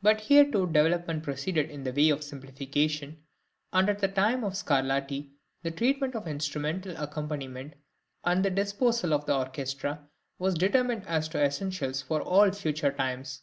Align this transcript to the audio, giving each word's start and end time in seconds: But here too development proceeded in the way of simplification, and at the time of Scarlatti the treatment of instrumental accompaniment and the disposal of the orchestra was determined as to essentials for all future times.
But 0.00 0.22
here 0.22 0.50
too 0.50 0.66
development 0.66 1.22
proceeded 1.24 1.70
in 1.70 1.84
the 1.84 1.92
way 1.92 2.08
of 2.08 2.24
simplification, 2.24 3.24
and 3.70 3.90
at 3.90 3.98
the 3.98 4.08
time 4.08 4.42
of 4.42 4.56
Scarlatti 4.56 5.32
the 5.62 5.70
treatment 5.70 6.14
of 6.14 6.26
instrumental 6.26 6.96
accompaniment 6.96 7.74
and 8.24 8.42
the 8.42 8.48
disposal 8.48 9.12
of 9.12 9.26
the 9.26 9.36
orchestra 9.36 10.08
was 10.38 10.54
determined 10.54 11.06
as 11.06 11.28
to 11.28 11.44
essentials 11.44 12.00
for 12.00 12.22
all 12.22 12.50
future 12.50 12.92
times. 12.92 13.42